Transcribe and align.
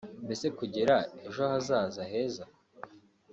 mbese 0.25 0.47
kugira 0.57 0.95
ejo 1.27 1.41
hazaza 1.51 2.01
heza 2.11 2.45